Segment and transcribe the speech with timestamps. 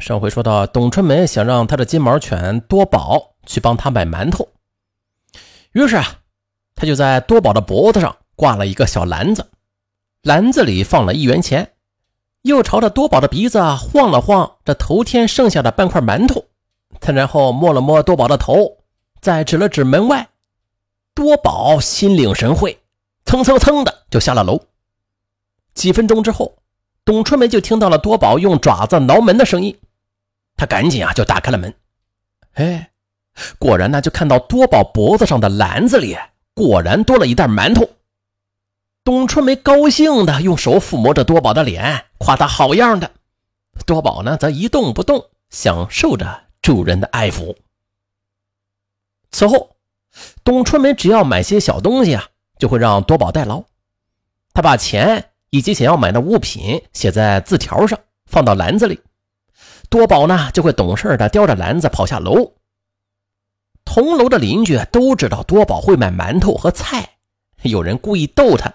[0.00, 4.46] 上回说到，董春梅想让她的金毛犬多宝去帮她买馒头，
[5.72, 6.04] 于是啊，
[6.74, 9.46] 她就在多宝的脖子上挂了一个小篮子，
[10.22, 11.72] 篮子里放了一元钱，
[12.42, 16.44] 又朝着多宝的鼻子晃了晃这头天剩下的半块馒头，
[17.00, 18.78] 他然后摸了摸多宝的头，
[19.20, 20.28] 再指了指门外，
[21.14, 22.78] 多宝心领神会，
[23.24, 24.60] 蹭蹭蹭的就下了楼。
[25.72, 26.58] 几分钟之后。
[27.06, 29.78] 董春梅就听到了多宝用爪子挠门的声音，
[30.56, 31.72] 她赶紧啊就打开了门，
[32.54, 32.90] 哎，
[33.60, 36.18] 果然呢就看到多宝脖子上的篮子里
[36.52, 37.88] 果然多了一袋馒头。
[39.04, 43.12] 董春梅高兴的用手抚摸着多宝的脸，夸他好样的。
[43.86, 47.54] 多宝呢则一动不动，享受着主人的爱抚。
[49.30, 49.76] 此后，
[50.42, 53.62] 董春梅只要买些小东西啊，就会让多宝代劳，
[54.52, 55.30] 他把钱。
[55.50, 59.00] 以及想要买的物品写在字条上，放到篮子里。
[59.88, 62.54] 多宝呢就会懂事的叼着篮子跑下楼。
[63.84, 67.18] 同楼的邻居都知道多宝会买馒头和菜，
[67.62, 68.74] 有人故意逗他，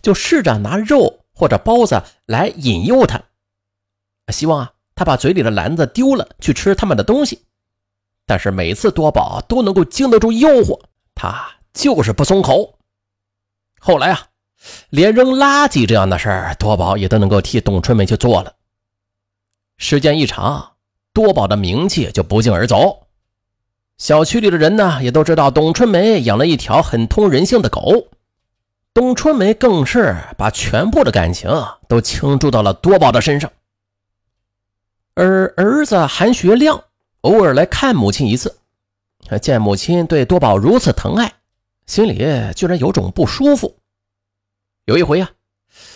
[0.00, 3.22] 就试着拿肉或者包子来引诱他，
[4.32, 7.44] 希望啊他把嘴里的篮子丢了去吃他们的东西。
[8.24, 10.80] 但是每次多宝都能够经得住诱惑，
[11.14, 12.78] 他就是不松口。
[13.78, 14.29] 后来啊。
[14.90, 18.54] 连扔垃圾这样的事儿，多宝也都能够替董春梅去做了。
[19.78, 20.72] 时间一长，
[21.12, 23.06] 多宝的名气就不胫而走。
[23.96, 28.08] 小区里的人呢，也都知道董春梅养了一条很通人性的狗。
[28.92, 31.50] 董春梅更是把全部的感情
[31.88, 33.50] 都倾注到了多宝的身上。
[35.14, 36.82] 而儿子韩学亮
[37.20, 38.56] 偶尔来看母亲一次，
[39.40, 41.32] 见母亲对多宝如此疼爱，
[41.86, 42.18] 心里
[42.54, 43.76] 居然有种不舒服。
[44.90, 45.30] 有一回啊，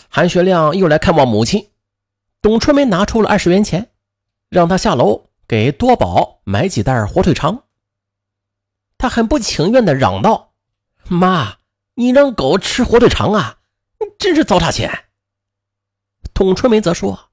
[0.09, 1.71] 韩学亮又来看望母亲，
[2.41, 3.91] 董春梅拿出了二十元钱，
[4.49, 7.65] 让他下楼给多宝买几袋火腿肠。
[8.97, 10.53] 他很不情愿地嚷道
[11.11, 11.57] ：“妈，
[11.95, 13.59] 你让狗吃火腿肠啊，
[14.17, 15.07] 真是糟蹋钱。”
[16.33, 17.31] 董春梅则说：“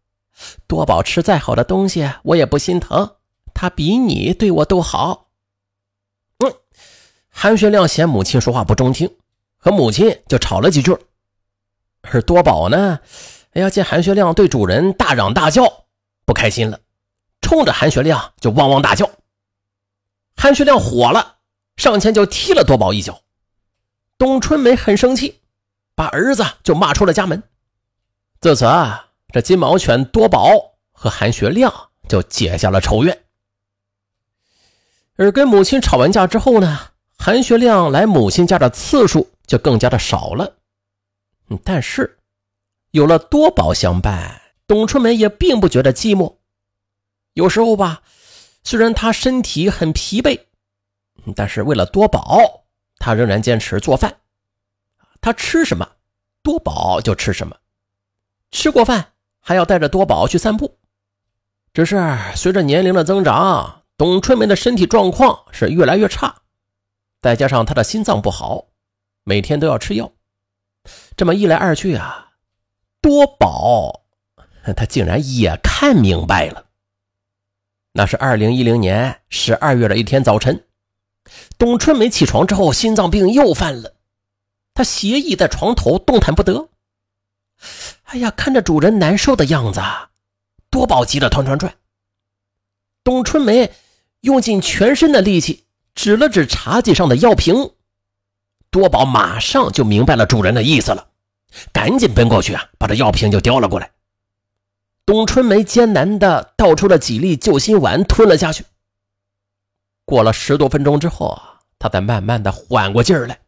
[0.66, 3.18] 多宝吃再好的东西，我也不心疼，
[3.54, 5.30] 他比你对我都好。”
[6.44, 6.52] 嗯，
[7.30, 9.16] 韩学亮嫌母亲说话不中听，
[9.58, 10.98] 和母亲就吵了几句。
[12.02, 13.00] 而多宝呢？
[13.54, 15.86] 哎呀，见韩学亮对主人大嚷大叫，
[16.26, 16.80] 不开心了，
[17.42, 19.10] 冲着韩学亮就汪汪大叫。
[20.38, 21.36] 韩学亮火了，
[21.76, 23.22] 上前就踢了多宝一脚。
[24.18, 25.42] 董春梅很生气，
[25.96, 27.44] 把儿子就骂出了家门。
[28.40, 30.50] 自此啊，这金毛犬多宝
[30.92, 33.26] 和韩学亮就结下了仇怨。
[35.18, 36.80] 而跟母亲吵完架之后呢，
[37.18, 40.56] 韩学亮来母亲家的次数就更加的少了。
[41.64, 42.20] 但是，
[42.92, 46.38] 有了多宝相伴，董春梅也并不觉得寂寞。
[47.34, 48.04] 有时候吧，
[48.64, 50.40] 虽然她身体很疲惫，
[51.36, 52.66] 但是为了多宝，
[52.98, 54.22] 她仍然坚持做饭。
[55.20, 55.90] 她吃什么，
[56.44, 57.56] 多宝就吃什么。
[58.52, 60.78] 吃过饭还要带着多宝去散步。
[61.74, 66.42] 只是随着年龄的增长，董春梅的身体状况是越来越差，
[67.22, 68.68] 再加上她的心脏不好，
[69.24, 70.12] 每天都要吃药。
[71.22, 72.32] 这么一来二去啊，
[73.00, 74.06] 多宝
[74.76, 76.66] 他竟然也看明白了。
[77.92, 80.66] 那是二零一零年十二月的一天早晨，
[81.60, 83.94] 董春梅起床之后，心脏病又犯了，
[84.74, 86.70] 她斜倚在床头，动弹不得。
[88.06, 89.80] 哎呀，看着主人难受的样子，
[90.72, 91.72] 多宝急得团团转。
[93.04, 93.72] 董春梅
[94.22, 97.74] 用尽全身的力气，指了指茶几上的药瓶。
[98.72, 101.10] 多宝马上就明白了主人的意思了，
[101.72, 103.92] 赶紧奔过去啊，把这药瓶就叼了过来。
[105.06, 108.66] 董春梅艰难的倒出了几粒救心丸，吞了下去。
[110.06, 113.40] 过了十多分钟之后啊，她才慢慢的缓过劲儿来。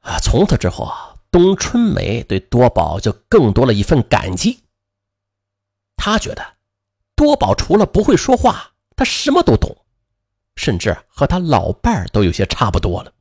[0.00, 4.62] 啊，从此之后啊，董春梅对多宝就更多了一份感激。
[5.96, 6.44] 她觉得，
[7.14, 9.76] 多宝除了不会说话，他什么都懂，
[10.56, 13.12] 甚至和他老伴儿都有些差不多了。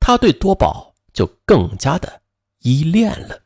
[0.00, 2.22] 他对多宝就更加的
[2.60, 3.40] 依恋了。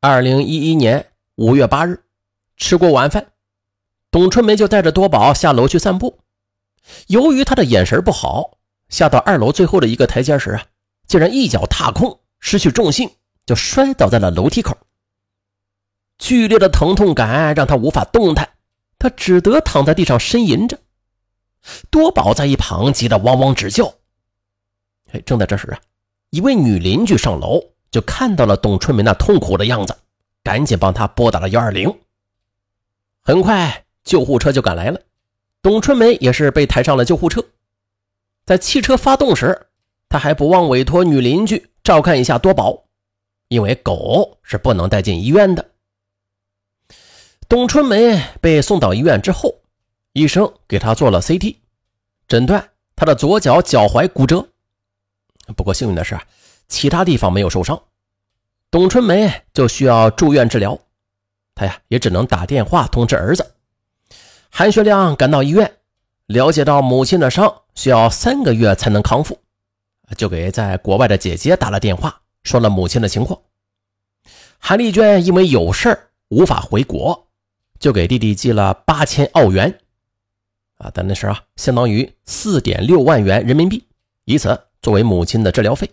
[0.00, 2.04] 二零一一年五月八日，
[2.56, 3.32] 吃过晚饭，
[4.10, 6.20] 董春梅就带着多宝下楼去散步。
[7.08, 8.58] 由于她的眼神不好，
[8.88, 10.66] 下到二楼最后的一个台阶时啊，
[11.06, 13.10] 竟然一脚踏空，失去重心，
[13.44, 14.76] 就摔倒在了楼梯口。
[16.18, 18.48] 剧烈的疼痛感让她无法动弹，
[18.98, 20.78] 她只得躺在地上呻吟着。
[21.90, 23.92] 多宝在一旁急得汪汪直叫。
[25.10, 25.80] 哎，正在这时啊，
[26.36, 29.96] 一位女邻居上楼就看到了董春梅那痛苦的样子，
[30.44, 31.90] 赶紧帮她拨打了幺二零。
[33.22, 35.00] 很快救护车就赶来了，
[35.62, 37.42] 董春梅也是被抬上了救护车。
[38.44, 39.68] 在汽车发动时，
[40.10, 42.84] 他还不忘委托女邻居照看一下多宝，
[43.48, 45.70] 因为狗是不能带进医院的。
[47.48, 49.54] 董春梅被送到医院之后，
[50.12, 51.56] 医生给她做了 CT，
[52.28, 54.46] 诊断她的左脚脚踝骨折。
[55.54, 56.18] 不过幸运的是，
[56.68, 57.80] 其他地方没有受伤。
[58.70, 60.78] 董春梅就需要住院治疗，
[61.54, 63.54] 她呀也只能打电话通知儿子。
[64.50, 65.72] 韩学亮赶到医院。
[66.26, 69.38] 了解到母亲的伤需要三个月才能康复，
[70.16, 73.40] 就给在国外的姐姐打了电话，说了母亲的情况。
[74.58, 75.96] 韩丽娟因为有事
[76.26, 77.28] 无法回国，
[77.78, 79.78] 就给弟弟寄了八千澳元，
[80.78, 83.86] 啊，但那是啊，相当于四点六万元人民币，
[84.24, 85.90] 以此作为母亲的治疗费。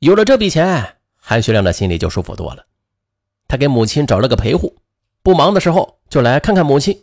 [0.00, 2.66] 有了这笔钱，韩学亮的心里就舒服多了。
[3.48, 4.76] 他给母亲找了个陪护，
[5.22, 7.02] 不忙的时候就来看看母亲。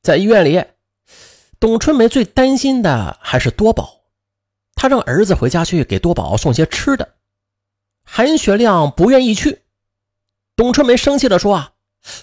[0.00, 0.62] 在医院里，
[1.58, 4.02] 董春梅最担心的还是多宝，
[4.76, 7.14] 她让儿子回家去给多宝送些吃的。
[8.04, 9.62] 韩学亮不愿意去，
[10.54, 11.72] 董春梅生气地说：“啊，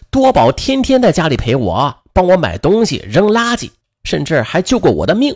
[0.09, 3.71] 多宝天天在家里陪我，帮我买东西、扔垃圾，
[4.05, 5.35] 甚至还救过我的命，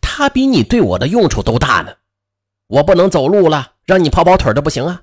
[0.00, 1.94] 他比你对我的用处都大呢。
[2.66, 5.02] 我不能走路了，让你跑跑腿的不行啊！”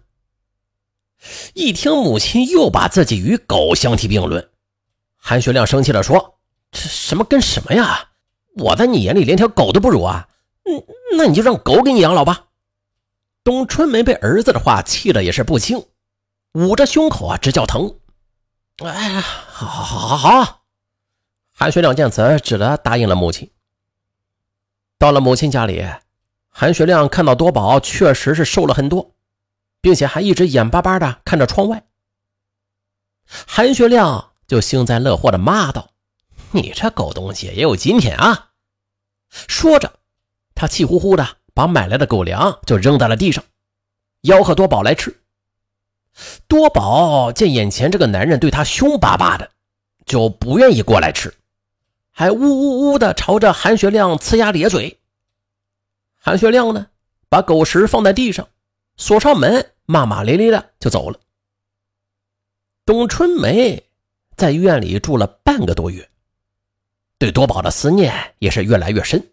[1.54, 4.50] 一听母亲又把自己与狗相提并论，
[5.18, 6.36] 韩学亮生气地说。
[6.70, 8.10] 这什么跟什么呀？
[8.58, 10.28] 我在你眼里连条狗都不如啊！
[10.66, 10.84] 嗯，
[11.18, 12.48] 那你就让狗给你养老吧。
[13.42, 15.86] 董春梅被儿子的话气得也是不轻，
[16.54, 18.00] 捂着胸口啊直叫疼。
[18.84, 20.64] 哎呀，好，好，好，好！
[21.54, 23.50] 韩学亮见此，只得答应了母亲。
[25.00, 25.86] 到了母亲家里，
[26.50, 29.16] 韩学亮看到多宝确实是瘦了很多，
[29.80, 31.84] 并且还一直眼巴巴的看着窗外。
[33.26, 35.92] 韩学亮就幸灾乐祸的骂道。
[36.52, 38.52] 你这狗东西也有今天啊！
[39.30, 40.00] 说着，
[40.56, 43.44] 他气呼呼的把买来的狗粮就扔在了地上，
[44.24, 45.22] 吆喝多宝来吃。
[46.48, 49.52] 多宝见眼前这个男人对他凶巴巴的，
[50.06, 51.32] 就不愿意过来吃，
[52.18, 55.00] 还呜呜呜的朝着韩学亮呲牙咧嘴。
[56.16, 56.88] 韩学亮呢，
[57.30, 58.50] 把狗食放在地上，
[58.96, 61.20] 锁上门，骂骂咧咧的就走了。
[62.86, 63.88] 董春梅
[64.36, 66.10] 在医院里住了半个多月。
[67.20, 69.24] 对多宝的思念也是越来越深。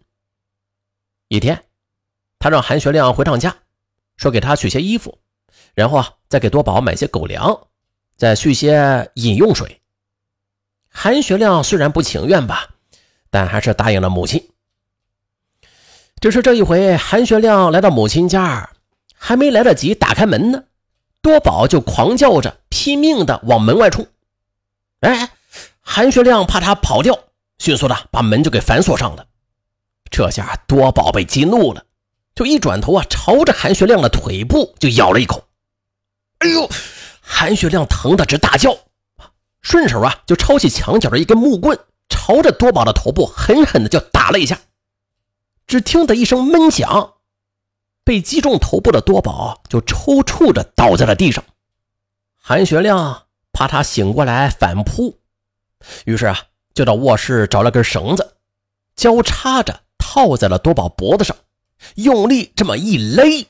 [1.29, 1.65] 一天，
[2.37, 3.57] 他让韩学亮回趟家，
[4.15, 5.17] 说给他取些衣服，
[5.73, 7.67] 然后啊，再给多宝买些狗粮，
[8.15, 9.81] 再续些饮用水。
[10.87, 12.74] 韩学亮虽然不情愿吧，
[13.35, 14.47] 但还是答应了母亲。
[16.21, 18.69] 只是这一回，韩学亮来到母亲家，
[19.13, 20.63] 还没来得及打开门呢，
[21.21, 24.07] 多宝就狂叫着，拼命的往门外冲。
[25.01, 25.31] 哎，
[25.81, 27.19] 韩学亮怕他跑掉。
[27.57, 29.25] 迅速的把门就给反锁上了，
[30.09, 31.83] 这下多宝被激怒了，
[32.35, 35.43] 就一转头啊，朝着韩学亮的腿部就咬了一口。
[36.39, 36.69] 哎呦，
[37.19, 38.77] 韩学亮疼得直大叫，
[39.61, 41.77] 顺手啊就抄起墙角的一根木棍，
[42.09, 44.59] 朝着多宝的头部狠狠的就打了一下。
[45.67, 47.13] 只听得一声闷响，
[48.03, 51.43] 被击中头部的多宝就抽搐着倒在了地上。
[52.35, 55.19] 韩学亮怕他醒过来反扑，
[56.05, 56.39] 于是啊。
[56.75, 58.35] 就到卧室找了根绳子，
[58.97, 61.33] 交叉着套在了多宝脖子上，
[61.95, 63.47] 用力这么一勒。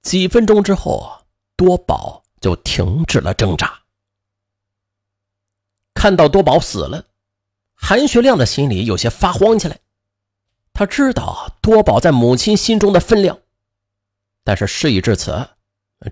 [0.00, 3.81] 几分钟之后，多宝就停止了挣扎。
[6.02, 7.04] 看到多宝死了，
[7.76, 9.78] 韩学亮的心里有些发慌起来。
[10.72, 13.38] 他知道多宝在母亲心中的分量，
[14.42, 15.46] 但是事已至此，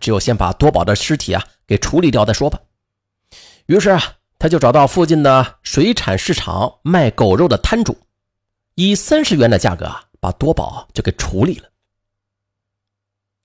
[0.01, 2.61] 只有先把多宝的尸体啊给处理掉再说吧。
[3.67, 4.01] 于是啊。
[4.39, 7.99] 他就找到附近的水产市场卖狗肉的摊主，
[8.75, 11.69] 以三十元的价格把多宝就给处理了。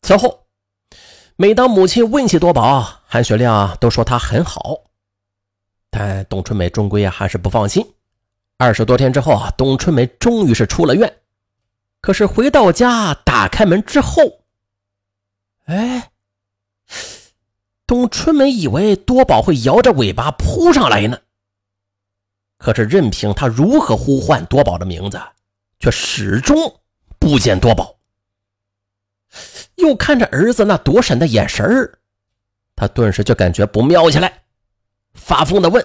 [0.04, 0.46] 此后，
[1.36, 4.84] 每当母亲问起多宝，韩学亮都说他很好，
[5.98, 7.82] 但董春梅终归啊还是不放心。
[8.58, 11.22] 二十多天之后啊，董春梅终于是出了院，
[12.02, 14.42] 可是回到家打开门之后，
[15.68, 16.12] 哎。
[17.88, 21.20] 董春梅以为多宝会摇着尾巴扑上来呢，
[22.58, 25.22] 可是任凭他如何呼唤多宝的名字，
[25.80, 26.58] 却始终
[27.20, 27.96] 不见多宝。
[29.76, 32.00] 又看着儿子那躲闪的眼神儿，
[32.76, 34.45] 他顿时就感觉不妙起来，
[35.26, 35.84] 发疯的问：“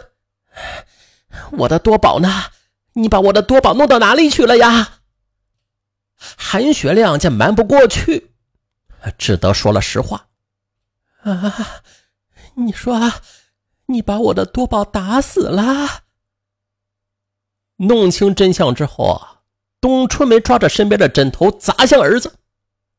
[1.53, 2.29] 我的多宝呢？
[2.93, 5.01] 你把我的多宝弄到哪里去了呀？”
[6.37, 8.35] 韩学亮见瞒不过去，
[9.17, 10.29] 只得说了实话。
[11.23, 11.83] 啊，
[12.57, 13.11] 你说，
[13.87, 16.03] 你把我的多宝打死了。
[17.77, 19.41] 弄清真相之后啊，
[19.81, 22.31] 冬春梅抓着身边的枕头砸向儿子，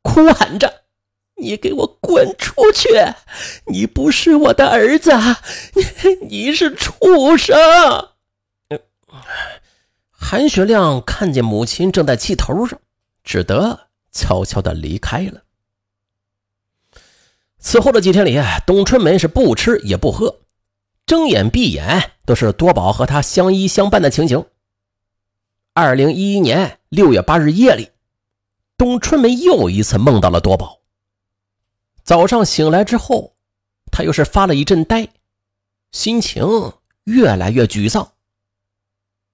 [0.01, 0.80] 哭喊着
[1.41, 2.89] ：“你给我滚出去！
[3.65, 5.11] 你不是我的儿子，
[5.73, 7.57] 你你是畜生！”
[10.09, 12.79] 韩学亮看见母亲正在气头上，
[13.23, 15.41] 只得悄悄的离开了。
[17.59, 20.41] 此后的几天里，董春梅是不吃也不喝，
[21.05, 24.45] 睁眼闭眼都是多宝和她相依相伴的情形。
[25.73, 27.89] 二零一一年六月八日夜里，
[28.77, 30.80] 董春梅又一次梦到了多宝。
[32.03, 33.35] 早上醒来之后，
[33.91, 35.07] 他又是发了一阵呆，
[35.91, 36.43] 心情
[37.03, 38.13] 越来越沮丧。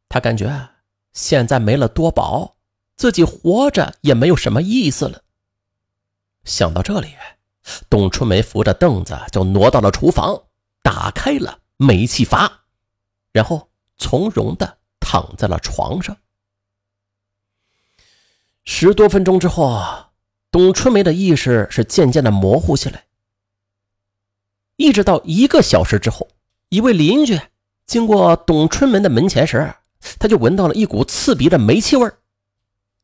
[0.09, 0.69] 他感觉
[1.13, 2.55] 现在没了多宝，
[2.95, 5.21] 自己活着也没有什么意思了。
[6.43, 7.13] 想到这里，
[7.89, 10.43] 董春梅扶着凳子就挪到了厨房，
[10.81, 12.65] 打开了煤气阀，
[13.31, 16.15] 然后从容的躺在了床上。
[18.63, 20.06] 十多分钟之后，
[20.51, 23.05] 董春梅的意识是渐渐的模糊起来。
[24.75, 26.27] 一直到一个小时之后，
[26.69, 27.39] 一位邻居
[27.85, 29.73] 经过董春梅的门前时，
[30.19, 32.09] 他就闻到了一股刺鼻的煤气味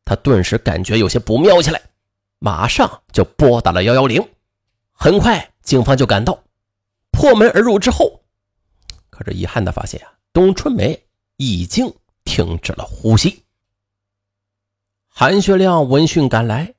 [0.05, 1.81] 他顿时感觉有些不妙起来，
[2.39, 4.23] 马上就拨打了幺幺零。
[4.91, 6.43] 很快，警方就赶到，
[7.11, 8.21] 破门而入之后，
[9.09, 11.03] 可是遗憾的发现啊，董春梅
[11.37, 11.91] 已经
[12.23, 13.43] 停止了呼吸。
[15.07, 16.73] 韩学亮闻讯赶来，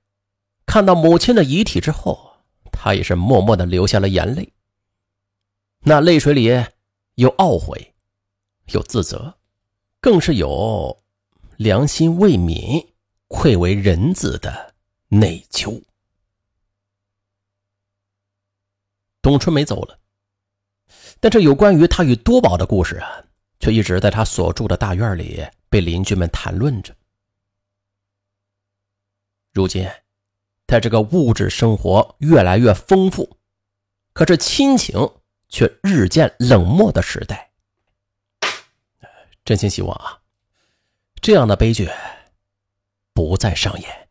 [0.67, 2.39] 看到母亲的遗体之后，
[2.73, 4.53] 他也是默默的流下了眼泪。
[5.81, 6.45] 那泪水里
[7.15, 7.95] 有懊悔，
[8.73, 9.39] 有自责，
[10.01, 11.03] 更是有
[11.57, 12.87] 良心未泯、
[13.29, 14.75] 愧为人子的
[15.09, 15.83] 内疚。
[19.21, 19.99] 董春梅走了，
[21.21, 23.25] 但这有关于他与多宝的故事啊，
[23.61, 26.95] 却一直在他所住的大院里被邻居们谈论着。
[29.53, 29.89] 如今，
[30.67, 33.37] 在这个物质生活越来越丰富，
[34.13, 34.97] 可是亲情
[35.49, 37.51] 却日渐冷漠的时代，
[39.45, 40.23] 真心希望啊，
[41.21, 41.91] 这样的悲剧
[43.13, 44.09] 不再上演。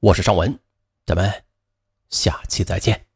[0.00, 0.58] 我是尚文，
[1.04, 1.44] 咱们
[2.08, 3.09] 下期再见。